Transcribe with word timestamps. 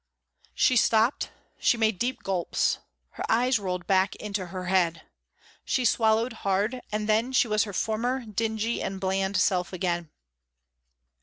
She 0.55 0.77
stopped, 0.77 1.29
she 1.59 1.77
made 1.77 1.99
deep 1.99 2.23
gulps, 2.23 2.79
her 3.11 3.23
eyes 3.29 3.59
rolled 3.59 3.85
back 3.85 4.15
into 4.15 4.47
her 4.47 4.65
head, 4.65 5.03
she 5.63 5.85
swallowed 5.85 6.33
hard 6.41 6.81
and 6.91 7.07
then 7.07 7.31
she 7.33 7.47
was 7.47 7.65
her 7.65 7.71
former 7.73 8.25
dingy 8.25 8.81
and 8.81 8.99
bland 8.99 9.37
self 9.37 9.71
again. 9.71 10.09